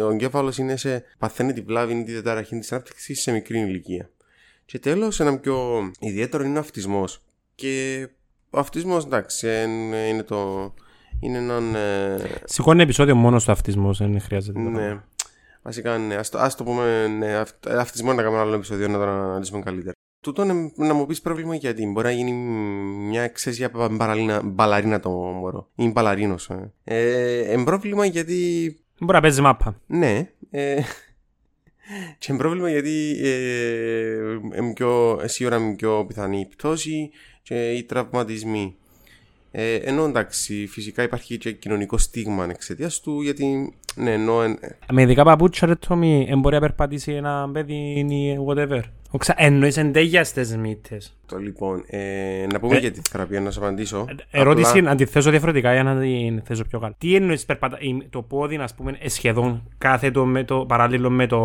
ο 0.00 0.10
εγκέφαλος 0.10 0.58
είναι 0.58 0.76
σε, 0.76 1.04
παθαίνει 1.18 1.52
τη 1.52 1.60
βλάβη 1.60 1.94
ή 1.94 2.04
τη 2.04 2.12
διαταραχή 2.12 2.58
της 2.58 2.72
ανάπτυξης 2.72 3.20
σε 3.20 3.32
μικρή 3.32 3.58
ηλικία. 3.58 4.10
Και 4.64 4.78
τέλος 4.78 5.20
ένα 5.20 5.38
πιο 5.38 5.90
ιδιαίτερο 6.00 6.44
είναι 6.44 6.56
ο 6.56 6.60
αυτισμός 6.60 7.22
και 7.54 8.08
ο 8.50 8.58
αυτισμός 8.58 9.04
εντάξει 9.04 9.46
είναι, 9.46 9.96
είναι 9.96 10.22
το 10.22 10.74
είναι 11.22 11.38
έναν 11.38 11.74
ε, 11.74 12.16
Σηκώνει 12.44 12.82
επεισόδιο 12.82 13.14
μόνο 13.14 13.38
στο 13.38 13.52
αυτισμό, 13.52 13.92
δεν 13.92 14.20
χρειάζεται. 14.20 14.62
το 14.62 14.68
ναι. 14.68 14.76
πράγμα. 14.78 15.04
Βασικά, 15.62 15.98
ναι. 15.98 16.14
Ας 16.14 16.28
το, 16.28 16.38
ας 16.38 16.54
το 16.56 16.64
πούμε, 16.64 17.06
ναι. 17.06 17.34
αυ- 17.34 17.68
Αυτισμό 17.68 18.12
να 18.12 18.22
κάνουμε 18.22 18.36
ένα 18.36 18.46
άλλο 18.46 18.54
επεισόδιο 18.54 18.88
να 18.88 18.98
το 18.98 19.04
αναλύσουμε 19.04 19.60
καλύτερα. 19.60 19.92
Τούτο 20.20 20.42
είναι 20.42 20.72
να 20.76 20.94
μου 20.94 21.06
πει 21.06 21.20
πρόβλημα 21.20 21.54
γιατί 21.54 21.86
μπορεί 21.86 22.06
να 22.06 22.12
γίνει 22.12 22.32
μια 23.08 23.22
εξαίσια 23.22 23.70
μπαλαρίνα, 23.90 24.40
μπαλαρίνα 24.44 25.00
το 25.00 25.10
μωρό. 25.10 25.68
Είναι 25.74 25.90
μπαλαρίνο. 25.90 26.36
Ε. 26.84 26.94
Ε, 26.96 27.52
εν 27.52 27.64
πρόβλημα 27.64 28.04
γιατί. 28.06 28.36
Μπορεί 29.00 29.12
να 29.12 29.20
παίζει 29.20 29.40
μάπα. 29.40 29.80
Ναι. 29.86 30.28
Ε, 30.50 30.80
και 32.18 32.32
εν 32.32 32.36
πρόβλημα 32.36 32.70
γιατί 32.70 33.20
ε, 33.22 34.38
εμ 34.52 34.72
πιο, 34.72 35.20
σίγουρα 35.24 35.56
είναι 35.56 35.74
πιο 35.74 36.04
πιθανή 36.06 36.40
η 36.40 36.46
πτώση 36.46 37.10
και 37.42 37.70
οι 37.70 37.82
τραυματισμοί. 37.82 38.76
Ε, 39.54 39.74
ενώ 39.74 40.04
εντάξει, 40.04 40.66
φυσικά 40.70 41.02
υπάρχει 41.02 41.36
και 41.38 41.52
κοινωνικό 41.52 41.98
στίγμα 41.98 42.44
εξαιτίας 42.50 43.00
του, 43.00 43.20
γιατί 43.22 43.74
ναι, 43.94 44.12
ενώ 44.12 44.42
εν- 44.42 44.58
Με 44.92 45.02
ειδικά 45.02 45.24
παπούτσια 45.24 45.68
ρε 45.68 45.74
Τόμι, 45.74 46.24
δεν 46.28 46.38
μπορεί 46.40 46.54
να 46.54 46.60
περπατήσει 46.60 47.12
ένα 47.12 47.50
παιδί 47.52 47.74
ή 47.74 48.36
whatever. 48.48 48.80
Οξα, 49.10 49.34
εννοείς 49.36 49.76
εντέγια 49.76 50.24
στις 50.24 50.56
μύτες. 50.56 51.16
Το 51.26 51.36
λοιπόν, 51.38 51.82
ε, 51.86 52.46
να 52.52 52.60
πούμε 52.60 52.76
Ε, 52.76 52.78
για 52.78 52.90
τη 52.90 53.00
θεραπεία, 53.10 53.40
να 53.40 53.50
σου 53.50 53.60
απαντήσω. 53.60 54.06
Ερώτηση 54.30 54.70
Απλά- 54.78 54.82
να 54.90 54.94
τη 54.96 55.04
θέσω 55.04 55.30
διαφορετικά 55.30 55.72
για 55.72 55.82
να 55.82 56.00
την 56.00 56.42
θέσω 56.44 56.64
πιο 56.64 56.78
καλά. 56.78 56.94
Τι 56.98 57.14
εννοείς 57.14 57.44
περπατα... 57.44 57.78
η- 57.80 58.06
το 58.10 58.22
πόδι, 58.22 58.56
ας 58.56 58.74
πούμε, 58.74 58.96
ε, 59.00 59.08
σχεδόν 59.08 59.62
κάθετο 59.78 60.24
με 60.24 60.44
το 60.44 60.64
παράλληλο 60.68 61.10
με, 61.10 61.26
το, 61.26 61.40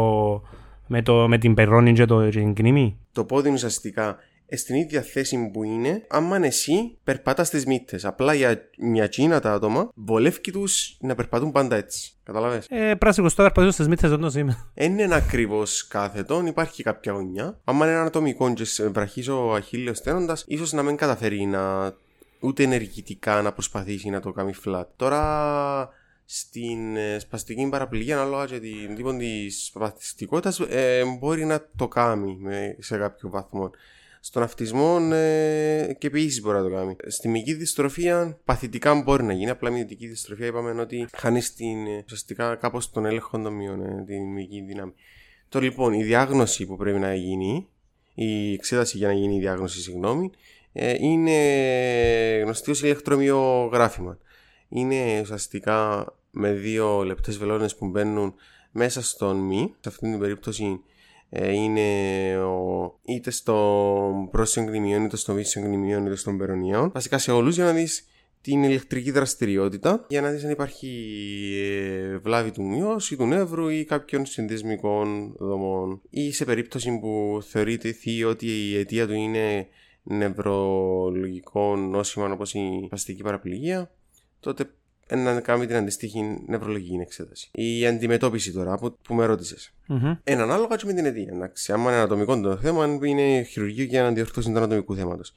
με, 0.88 1.02
το, 1.02 1.28
με 1.28 1.38
την 1.38 1.54
περώνη 1.54 1.94
και, 1.94 2.06
το, 2.06 2.24
και 2.30 2.40
την 2.40 2.54
κνήμη; 2.54 2.98
Το 3.12 3.24
πόδι 3.24 3.50
ουσιαστικά 3.50 4.10
ε, 4.10 4.16
στην 4.56 4.76
ίδια 4.76 5.02
θέση 5.02 5.50
που 5.54 5.64
είναι, 5.64 6.06
άμα 6.08 6.46
εσύ 6.46 6.98
περπατά 7.04 7.44
στι 7.44 7.68
μύτε. 7.68 8.00
Απλά 8.04 8.34
για 8.34 8.62
μια 8.78 9.10
τσίνα 9.10 9.40
τα 9.40 9.54
άτομα, 9.54 9.92
βολεύει 9.94 10.52
τους 10.52 10.98
να 11.00 11.16
περπατούν 11.16 11.52
πάντα 11.52 11.76
έτσι. 11.76 12.12
Καταλαβέ. 12.24 12.64
Ε, 12.70 12.94
πράσινος 12.96 13.32
στο 13.32 13.44
περπατήσω 13.44 13.74
στις 13.74 13.88
μύτε 13.88 14.08
δεν 14.08 14.20
το 14.20 14.40
είμαι. 14.40 14.68
Δεν 14.74 15.00
είναι 15.00 15.16
ακριβώς 15.16 15.88
κάθετο, 15.88 16.44
υπάρχει 16.46 16.84
κάποια 16.84 17.12
γωνιά. 17.12 17.60
Άμα 17.64 17.86
είναι 17.86 17.96
ένα 17.96 18.04
ατομικό 18.04 18.54
και 18.54 18.64
βραχεί 18.84 19.30
ο 19.30 19.54
αχίλιος 19.54 19.98
στένοντα, 19.98 20.38
ίσως 20.46 20.74
να 20.74 20.84
μην 20.84 20.96
καταφέρει 20.96 21.46
να 21.46 21.94
ούτε 22.40 22.64
ενεργητικά 22.64 23.42
να 23.42 23.54
προσπαθήσει 23.54 24.10
να 24.10 24.20
το 24.20 24.32
κάνει 24.32 24.54
flat. 24.66 24.86
Τώρα 24.96 25.90
στην 26.26 26.96
ε, 26.96 27.20
σπαστική 27.20 27.70
παραπληγή, 27.70 28.14
ανάλογα 28.14 28.46
και 28.46 28.60
την 28.60 28.96
τύπο 28.96 29.18
της 29.18 29.66
σπαστικότητα, 29.66 30.66
ε, 30.70 31.04
μπορεί 31.20 31.46
να 31.46 31.66
το 31.76 31.88
κάνει 31.88 32.38
σε 32.80 32.98
κάποιο 32.98 33.30
βαθμό. 33.30 33.72
Στον 34.28 34.44
αυτισμό 34.44 34.98
ε, 35.12 35.94
και 35.98 36.08
επίση 36.08 36.42
μπορεί 36.42 36.58
να 36.58 36.64
το 36.64 36.70
κάνει. 36.70 36.96
Στη 37.08 37.28
μυϊκή 37.28 37.54
δυστροφία 37.54 38.40
παθητικά 38.46 39.02
μπορεί 39.02 39.24
να 39.24 39.34
γίνει. 39.34 39.50
Απλά 39.50 39.70
μυϊκή 39.70 40.08
δυστροφία 40.08 40.46
είπαμε 40.46 40.82
ότι 40.82 41.08
χάνεις 41.18 41.54
την, 41.54 41.88
ε, 41.88 42.02
ουσιαστικά 42.06 42.56
κάπως 42.56 42.92
τον 42.92 43.06
έλεγχο 43.06 43.42
των 43.42 43.54
μειών, 43.54 43.82
ε, 43.82 44.04
την 44.08 44.24
μυϊκή 44.24 44.62
δύναμη. 44.62 44.94
Τώρα 45.50 45.66
λοιπόν 45.66 45.94
η 45.94 46.04
διάγνωση 46.04 46.66
που 46.66 46.76
πρέπει 46.76 47.00
να 47.00 47.16
γίνει, 47.16 47.68
η 48.14 48.54
εξέταση 48.54 48.98
για 48.98 49.08
να 49.08 49.14
γίνει 49.14 49.36
η 49.36 49.40
διάγνωση, 49.40 49.82
συγγνώμη, 49.82 50.32
ε, 50.74 50.96
είναι 51.00 51.32
γνωστή 52.44 52.72
ως 52.72 52.84
ηλεκτρομοιογράφημα. 52.84 54.18
Είναι 54.70 55.20
ουσιαστικά 55.22 56.06
με 56.32 56.52
δύο 56.52 57.04
λεπτές 57.04 57.38
βελόνες 57.38 57.76
που 57.76 57.88
μπαίνουν 57.88 58.34
μέσα 58.72 59.04
στον 59.04 59.38
μη. 59.38 59.74
Σε 59.80 59.90
αυτήν 59.90 60.12
την 60.12 60.20
περίπτωση 60.20 60.66
ε, 60.66 60.96
είναι 61.30 62.38
ο, 62.38 63.00
είτε 63.06 63.32
στο 63.32 64.28
πρόσθετο 64.32 64.70
γνημιών, 64.70 65.06
είτε 65.06 65.18
στο 65.18 65.34
βίσιο 65.34 65.62
γνημιών, 65.62 66.06
είτε 66.06 66.16
στον 66.16 66.38
περονιών. 66.38 66.92
Βασικά 66.94 67.18
σε 67.18 67.32
όλους 67.32 67.56
για 67.56 67.64
να 67.64 67.72
δεις 67.72 68.06
την 68.42 68.64
ηλεκτρική 68.64 69.12
δραστηριότητα 69.12 70.06
για 70.10 70.22
να 70.22 70.30
δεις 70.30 70.44
αν 70.44 70.50
υπάρχει 70.50 70.90
ε, 71.64 72.18
βλάβη 72.18 72.52
του 72.52 72.64
μυός 72.64 73.12
ή 73.12 73.16
του 73.16 73.26
νεύρου 73.26 73.70
ή 73.70 73.86
κάποιων 73.86 74.26
συνδεσμικών 74.26 75.36
δομών 75.40 76.02
ή 76.10 76.32
σε 76.32 76.46
περίπτωση 76.46 77.00
που 77.00 77.40
θεωρείται 77.48 77.96
ότι 78.28 78.46
η 78.46 78.78
αιτία 78.78 79.08
του 79.08 79.14
είναι 79.14 79.68
νευρολογικό 80.04 81.76
νόσημα 81.76 82.32
όπως 82.32 82.54
η 82.54 82.88
παστική 82.90 83.24
παραπληγία, 83.24 83.92
τότε 84.40 84.70
να 85.16 85.42
κάνουμε 85.42 85.66
την 85.66 85.76
αντιστοίχη 85.76 86.44
νευρολογική 86.48 86.98
εξέταση. 87.02 87.50
Η 87.52 87.88
αντιμετώπιση 87.88 88.52
τώρα 88.52 88.78
που, 88.78 88.98
που 89.02 89.14
με 89.14 89.26
ρώτησες. 89.26 89.74
Mm-hmm. 89.90 90.18
Εν 90.24 90.40
ανάλογα 90.40 90.76
και 90.76 90.86
με 90.86 90.94
την 90.94 91.06
αιτία. 91.06 91.32
Εντάξει, 91.34 91.72
άμα 91.72 91.90
είναι 91.90 92.00
ανατομικό 92.00 92.40
το 92.40 92.58
θέμα, 92.58 92.98
είναι 93.04 93.42
χειρουργείο 93.44 93.84
για 93.84 94.02
να 94.02 94.12
διορθώσει 94.12 94.52
το 94.52 94.58
ανατομικού 94.58 94.96
θέματος. 94.96 95.34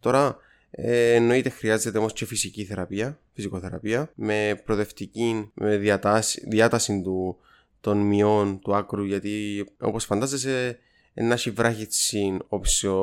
Τώρα, 0.00 0.36
ε, 0.70 1.14
εννοείται 1.14 1.48
χρειάζεται 1.48 1.98
όμως 1.98 2.12
και 2.12 2.26
φυσική 2.26 2.64
θεραπεία, 2.64 3.18
φυσικοθεραπεία, 3.34 4.10
με 4.14 4.62
προοδευτική 4.64 5.50
με 5.54 5.76
διατάση, 5.76 6.42
διάταση 6.48 7.00
του, 7.02 7.36
των 7.80 7.98
μειών 7.98 8.58
του 8.58 8.74
άκρου, 8.74 9.04
γιατί 9.04 9.64
όπως 9.78 10.04
φαντάζεσαι, 10.04 10.78
να 11.14 11.34
έχει 11.34 11.50
βράχητσι 11.50 12.36
ο 12.48 12.58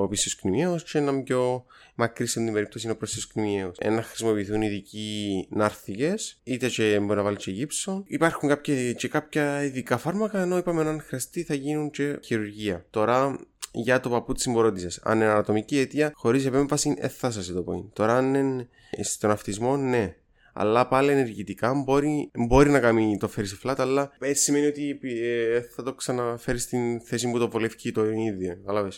πίσω 0.08 0.30
κνημιαίος 0.42 0.84
και 0.84 0.98
ένα 0.98 1.24
πιο 1.24 1.66
μακρύ 1.96 2.26
σε 2.26 2.44
την 2.44 2.54
περίπτωση 2.54 2.86
είναι 2.86 2.94
ο 2.94 2.98
προς 2.98 3.28
κνημιαίος. 3.28 3.78
Να 3.90 4.02
χρησιμοποιηθούν 4.02 4.62
ειδικοί 4.62 5.48
νάρθικες, 5.50 6.40
είτε 6.44 6.68
και 6.68 7.00
μπορεί 7.00 7.18
να 7.18 7.24
βάλει 7.24 7.38
και 7.38 7.52
γύψο. 7.52 8.04
Υπάρχουν 8.08 8.50
κάποια, 8.50 8.94
και 8.94 9.08
κάποια 9.08 9.64
ειδικά 9.64 9.98
φάρμακα, 9.98 10.42
ενώ 10.42 10.58
είπαμε 10.58 10.82
αν 10.82 11.02
χρειαστεί 11.02 11.44
θα 11.44 11.54
γίνουν 11.54 11.90
και 11.90 12.20
χειρουργία. 12.24 12.86
Τώρα 12.90 13.40
για 13.72 14.00
το 14.00 14.10
παπούτσι 14.10 14.50
μου 14.50 14.62
ρώτησε. 14.62 15.00
Αν 15.04 15.18
είναι 15.18 15.30
ανατομική 15.30 15.80
αιτία, 15.80 16.12
χωρίς 16.16 16.46
επέμβαση, 16.46 16.96
δεν 17.00 17.10
θα 17.10 17.32
σας 17.32 17.48
το 17.48 17.62
πω. 17.62 17.90
Τώρα, 17.94 18.18
αν 18.18 18.34
είναι 18.34 18.68
στον 19.02 19.32
αυτισμό, 19.32 19.78
ναι 19.78 20.16
αλλά 20.54 20.88
πάλι 20.88 21.12
ενεργητικά 21.12 21.74
μπορεί, 21.74 22.32
μπορεί 22.34 22.70
να 22.70 22.80
κάνει 22.80 23.18
το 23.18 23.28
φέρει 23.28 23.48
σε 23.48 23.58
flat, 23.64 23.76
αλλά 23.78 24.12
έτσι 24.20 24.44
σημαίνει 24.44 24.66
ότι 24.66 25.00
ε, 25.02 25.62
θα 25.62 25.84
το 25.84 25.94
ξαναφέρεις 25.94 26.64
στην 26.64 27.02
θέση 27.02 27.32
που 27.32 27.40
το 27.40 27.50
βολεύει 27.50 27.92
το 27.92 28.12
ίδιο. 28.12 28.56
Κατάλαβε. 28.56 28.90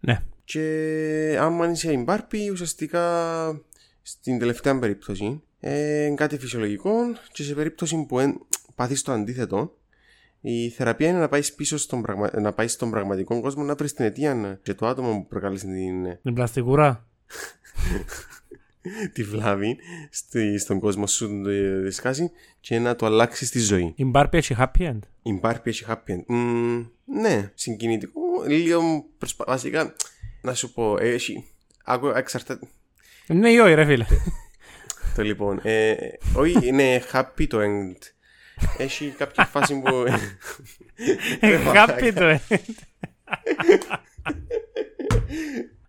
Ναι. 0.00 0.22
Και 0.44 1.36
άμα 1.40 1.70
είσαι 1.70 1.92
εμπάρπη, 1.92 2.50
ουσιαστικά 2.50 3.60
στην 4.02 4.38
τελευταία 4.38 4.78
περίπτωση 4.78 5.42
ε, 5.60 6.04
είναι 6.04 6.14
κάτι 6.14 6.38
φυσιολογικό 6.38 6.92
και 7.32 7.42
σε 7.42 7.54
περίπτωση 7.54 8.04
που 8.08 8.18
εν, 8.18 8.40
πάθεις 8.74 9.02
το 9.02 9.12
αντίθετο 9.12 9.76
η 10.40 10.68
θεραπεία 10.68 11.08
είναι 11.08 11.18
να 11.18 11.28
πάεις 11.28 11.54
πίσω 11.54 11.78
στον, 11.78 12.02
πραγμα... 12.02 12.30
να 12.40 12.52
πάεις 12.52 12.72
στον 12.72 12.90
πραγματικό 12.90 13.40
κόσμο 13.40 13.62
να 13.62 13.74
βρεις 13.74 13.92
την 13.92 14.04
αιτία 14.04 14.60
και 14.62 14.74
το 14.74 14.86
άτομο 14.86 15.12
που 15.12 15.26
προκάλεσε 15.26 15.66
την. 15.66 16.18
Την 16.22 16.34
πλαστικούρα. 16.34 17.06
τη 19.14 19.22
βλάβη 19.22 19.76
στη, 20.10 20.58
στον 20.58 20.78
κόσμο 20.78 21.06
σου 21.06 21.42
τη 21.84 21.90
σκάση 21.90 22.30
και 22.60 22.78
να 22.78 22.96
το 22.96 23.06
αλλάξεις 23.06 23.48
στη 23.48 23.58
ζωή. 23.58 23.92
Η 23.96 24.04
Μπάρπη 24.04 24.36
έχει 24.36 24.56
happy 24.58 24.82
end; 24.82 24.98
Η 25.22 25.32
Μπάρπη 25.32 25.70
έχει 25.70 25.84
happy 25.88 26.10
end. 26.10 26.34
Mm, 26.34 26.86
ναι, 27.04 27.50
συγκινητικό. 27.54 28.20
Λίγο 28.46 29.04
προσπα... 29.18 29.44
βασικά 29.48 29.94
να 30.40 30.54
σου 30.54 30.72
πω, 30.72 30.96
έχει. 30.98 31.44
Άκου, 31.84 32.06
εξαρτάται. 32.06 32.68
Ναι, 33.26 33.50
ή 33.50 33.58
όχι, 33.58 33.74
ρε 33.74 33.84
φίλε. 33.84 34.04
το 35.16 35.22
λοιπόν. 35.22 35.60
Ε, 35.62 35.96
όχι, 36.34 36.66
είναι 36.66 37.02
happy 37.12 37.46
το 37.48 37.58
end. 37.60 37.98
Έχει 38.78 39.14
κάποια 39.18 39.44
φάση 39.44 39.80
που. 39.80 40.04
happy 41.74 42.12
το 42.14 42.38
end. 42.48 42.74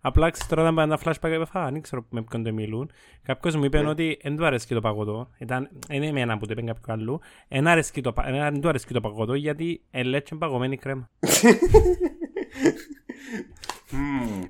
Απλά 0.08 0.30
ξέρω 0.30 0.46
τώρα 0.48 0.62
ήταν 0.62 0.78
ένα 0.78 0.98
flashback 1.04 1.30
έπεφα, 1.30 1.70
δεν 1.70 1.80
ξέρω 1.80 2.06
με 2.10 2.22
ποιον 2.22 2.42
το 2.42 2.52
μιλούν. 2.52 2.90
Κάποιος 3.22 3.56
μου 3.56 3.64
είπε 3.64 3.80
ναι. 3.80 3.88
ότι 3.88 4.18
δεν 4.22 4.36
του 4.36 4.46
αρέσει 4.46 4.68
το 4.68 4.80
παγωτό. 4.80 5.30
Ήταν, 5.38 5.68
είναι 5.90 6.06
εμένα 6.06 6.38
που 6.38 6.46
το 6.46 6.52
είπε 6.52 6.62
κάποιο 6.62 6.92
άλλο. 6.92 7.20
Δεν 7.48 8.60
του 8.60 8.68
αρέσει 8.68 8.86
το 8.86 9.00
παγωτό 9.00 9.34
γιατί 9.34 9.80
ελέγχε 9.90 10.34
παγωμένη 10.34 10.76
κρέμα. 10.76 11.10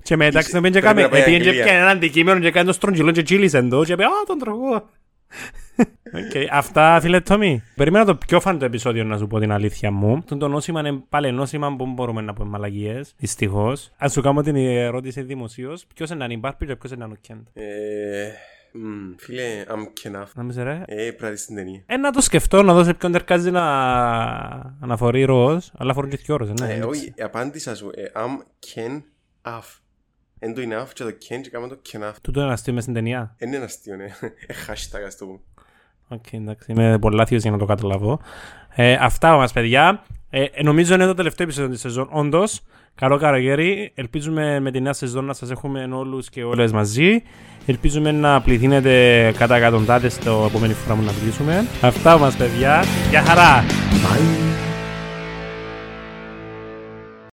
Και 0.02 0.16
μετά 0.16 0.38
ξαναπέν 0.40 0.72
και 0.72 0.80
κάμε, 0.80 1.08
πήγαινε 1.08 1.44
και 1.44 1.52
πιάνε 1.52 1.70
ένα 1.70 1.88
αντικείμενο 1.88 2.40
και 2.40 2.50
κάνει 2.50 2.66
το 2.66 2.72
στρογγυλό 2.72 3.10
και 3.10 3.22
τσίλησε 3.22 3.62
το 3.62 3.84
και 3.84 3.92
είπε 3.92 4.04
«Α, 4.04 4.08
τον 4.26 4.38
τρογώ». 4.38 4.88
Okay. 6.14 6.46
Αυτά, 6.50 6.98
φίλε 7.00 7.20
Τόμι. 7.20 7.62
Περίμενα 7.74 8.04
το 8.04 8.14
πιο 8.14 8.40
φαν 8.40 8.58
το 8.58 8.64
επεισόδιο 8.64 9.04
να 9.04 9.18
σου 9.18 9.26
πω 9.26 9.38
την 9.38 9.52
αλήθεια 9.52 9.90
μου. 9.90 10.22
Το, 10.24 10.36
το 10.36 10.48
νόσημα 10.48 10.80
είναι 10.80 11.02
πάλι 11.08 11.32
νόσημα 11.32 11.76
που 11.76 11.86
μπορούμε 11.86 12.20
να 12.20 12.32
πούμε 12.32 12.48
μαλαγίες. 12.48 13.14
Δυστυχώς. 13.16 13.92
Α 14.04 14.08
σου 14.08 14.20
κάνω 14.20 14.42
την 14.42 14.56
ερώτηση 14.56 15.22
δημοσίως. 15.22 15.86
Ποιος 15.94 16.10
είναι 16.10 16.24
αν 16.24 16.30
υπάρχει 16.30 16.66
και 16.66 16.76
ποιος 16.76 16.92
είναι 16.92 17.04
αν 17.04 17.18
Κέντ. 17.20 17.46
Ε, 17.52 18.30
φίλε, 19.16 19.64
I'm 19.68 20.08
Kenough. 20.08 20.26
Να 20.34 20.42
μην 20.42 20.52
σε 20.52 20.62
ρε. 20.62 20.82
Ε, 20.86 21.10
πρέπει 21.10 21.36
στην 21.36 21.56
ταινία. 21.56 21.82
Ε, 21.86 21.96
να 21.96 22.10
το 22.10 22.20
σκεφτώ, 22.20 22.62
να 22.62 22.74
δω 22.74 22.84
σε 22.84 22.94
ποιον 22.94 23.12
ταιρκάζει 23.12 23.50
να 23.50 23.64
αναφορεί 24.80 25.24
ροζ, 25.24 25.66
αλλά 25.76 25.94
φορούν 25.94 26.10
και 26.10 26.16
δυο 26.16 26.36
ροζ, 26.36 26.50
ναι. 26.50 26.74
Ε, 26.74 26.82
όχι, 26.82 27.14
απάντησα 27.20 27.74
σου. 27.74 27.90
Ε, 27.94 28.02
I'm 28.14 28.38
Kenough. 28.66 29.78
Εν 30.38 30.54
το 30.54 30.60
enough 30.60 30.86
και 30.92 31.04
το 31.04 31.10
Ken 31.10 31.40
και 31.42 31.50
κάνουμε 31.50 31.74
το 31.74 31.80
Kenough. 31.92 32.12
Τούτο 32.22 32.40
είναι 32.40 32.52
αστείο 32.52 32.72
μες 32.72 32.82
στην 32.82 32.94
ταινία. 32.94 33.36
Είναι 33.38 33.56
ένα 33.56 33.64
αστείο, 33.64 33.96
ναι. 33.96 34.04
Ε, 34.46 34.54
hashtag 34.66 35.02
ας 35.06 35.16
το 35.16 35.26
πούμε. 35.26 35.38
OK, 36.08 36.22
okay, 36.30 36.36
εντάξει, 36.36 36.72
είμαι 36.72 36.98
πολύ 36.98 37.16
λάθος 37.16 37.42
για 37.42 37.50
να 37.50 37.58
το 37.58 37.64
καταλάβω. 37.64 38.20
Ε, 38.74 38.96
αυτά 39.00 39.36
μας, 39.36 39.52
παιδιά. 39.52 40.02
Ε, 40.30 40.44
νομίζω 40.62 40.94
είναι 40.94 41.06
το 41.06 41.14
τελευταίο 41.14 41.46
επεισόδιο 41.46 41.70
της 41.70 41.80
σεζόν. 41.80 42.08
Όντως, 42.10 42.60
καλό 42.94 43.16
καλοκαίρι. 43.16 43.92
Ελπίζουμε 43.94 44.60
με 44.60 44.70
τη 44.70 44.80
νέα 44.80 44.92
σεζόν 44.92 45.24
να 45.24 45.32
σας 45.32 45.50
έχουμε 45.50 45.88
όλους 45.92 46.28
και 46.28 46.44
όλες 46.44 46.72
μαζί. 46.72 47.22
Ελπίζουμε 47.66 48.12
να 48.12 48.40
πληθύνετε 48.40 49.34
κατά 49.38 49.56
εκατοντάδες 49.56 50.18
το 50.18 50.44
επόμενη 50.48 50.72
φορά 50.72 50.94
που 50.94 51.02
να 51.02 51.12
μιλήσουμε. 51.20 51.66
Αυτά 51.82 52.18
μας, 52.18 52.36
παιδιά. 52.36 52.84
Γεια 53.10 53.22
χαρά! 53.22 53.64
Bye! 53.64 54.67